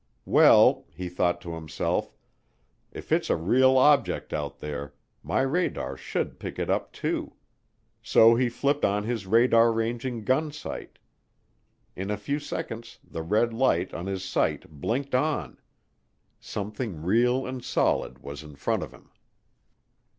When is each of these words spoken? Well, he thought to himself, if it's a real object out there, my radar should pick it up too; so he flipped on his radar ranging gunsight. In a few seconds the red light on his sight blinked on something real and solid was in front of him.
Well, 0.25 0.87
he 0.95 1.09
thought 1.09 1.41
to 1.41 1.53
himself, 1.53 2.15
if 2.91 3.11
it's 3.11 3.29
a 3.29 3.35
real 3.35 3.77
object 3.77 4.33
out 4.33 4.57
there, 4.57 4.95
my 5.21 5.41
radar 5.41 5.95
should 5.95 6.39
pick 6.39 6.57
it 6.57 6.71
up 6.71 6.91
too; 6.91 7.33
so 8.01 8.33
he 8.33 8.49
flipped 8.49 8.83
on 8.83 9.03
his 9.03 9.27
radar 9.27 9.71
ranging 9.71 10.23
gunsight. 10.23 10.97
In 11.95 12.09
a 12.09 12.17
few 12.17 12.39
seconds 12.39 12.97
the 13.03 13.21
red 13.21 13.53
light 13.53 13.93
on 13.93 14.07
his 14.07 14.23
sight 14.23 14.67
blinked 14.69 15.13
on 15.13 15.59
something 16.39 17.03
real 17.03 17.45
and 17.45 17.63
solid 17.63 18.23
was 18.23 18.41
in 18.41 18.55
front 18.55 18.81
of 18.81 18.91
him. 18.91 19.11